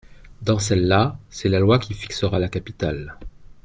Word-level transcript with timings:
Dans 0.41 0.57
celle-là, 0.57 1.19
c’est 1.29 1.47
la 1.47 1.59
loi 1.59 1.77
qui 1.77 1.93
fixera 1.93 2.39
la 2.39 2.49
capitale. 2.49 3.19